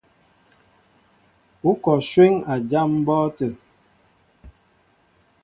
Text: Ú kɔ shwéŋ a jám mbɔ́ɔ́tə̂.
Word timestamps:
Ú 1.69 1.71
kɔ 1.83 1.93
shwéŋ 2.09 2.33
a 2.51 2.55
jám 2.69 2.89
mbɔ́ɔ́tə̂. 3.01 3.51